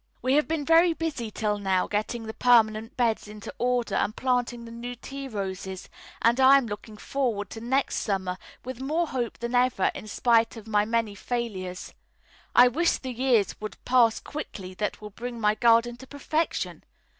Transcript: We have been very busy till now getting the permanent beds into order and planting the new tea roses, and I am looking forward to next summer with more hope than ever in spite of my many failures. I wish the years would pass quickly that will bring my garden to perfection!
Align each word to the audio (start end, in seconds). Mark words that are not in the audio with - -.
We 0.23 0.33
have 0.33 0.47
been 0.47 0.65
very 0.65 0.93
busy 0.95 1.29
till 1.29 1.59
now 1.59 1.85
getting 1.85 2.23
the 2.25 2.33
permanent 2.33 2.97
beds 2.97 3.27
into 3.27 3.53
order 3.59 3.93
and 3.93 4.15
planting 4.15 4.65
the 4.65 4.71
new 4.71 4.95
tea 4.95 5.27
roses, 5.27 5.89
and 6.23 6.39
I 6.39 6.57
am 6.57 6.65
looking 6.65 6.97
forward 6.97 7.51
to 7.51 7.61
next 7.61 7.97
summer 7.97 8.39
with 8.65 8.81
more 8.81 9.05
hope 9.05 9.37
than 9.37 9.53
ever 9.53 9.91
in 9.93 10.07
spite 10.07 10.57
of 10.57 10.65
my 10.65 10.85
many 10.85 11.13
failures. 11.13 11.93
I 12.55 12.67
wish 12.67 12.97
the 12.97 13.13
years 13.13 13.61
would 13.61 13.77
pass 13.85 14.19
quickly 14.19 14.73
that 14.73 15.01
will 15.01 15.11
bring 15.11 15.39
my 15.39 15.53
garden 15.53 15.97
to 15.97 16.07
perfection! 16.07 16.83